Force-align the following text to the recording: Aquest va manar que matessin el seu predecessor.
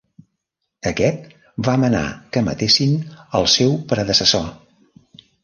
Aquest 0.91 1.27
va 1.67 1.75
manar 1.83 2.01
que 2.37 2.43
matessin 2.47 2.97
el 3.41 3.47
seu 3.59 3.77
predecessor. 3.93 4.51